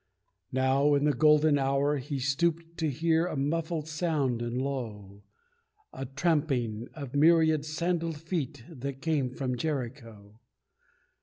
Now, 0.51 0.95
in 0.95 1.03
the 1.03 1.13
golden 1.13 1.59
hour, 1.59 1.97
he 1.97 2.17
stooped 2.17 2.75
to 2.79 2.89
hear 2.89 3.27
A 3.27 3.37
muffled 3.37 3.87
sound 3.87 4.41
and 4.41 4.59
low, 4.59 5.21
The 5.95 6.07
tramping 6.15 6.87
of 6.95 7.13
a 7.13 7.17
myriad 7.17 7.65
sandalled 7.65 8.17
feet 8.17 8.65
That 8.67 9.03
came 9.03 9.29
from 9.29 9.57
Jericho. 9.57 10.39